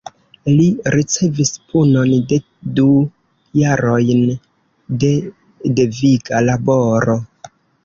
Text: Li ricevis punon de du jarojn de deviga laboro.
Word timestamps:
Li 0.51 0.63
ricevis 0.95 1.51
punon 1.73 2.13
de 2.31 2.39
du 2.79 2.87
jarojn 3.61 4.25
de 5.05 5.13
deviga 5.83 6.43
laboro. 6.51 7.21